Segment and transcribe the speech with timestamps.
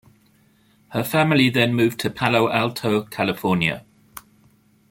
[0.93, 3.85] Her family then moved to Palo Alto, California.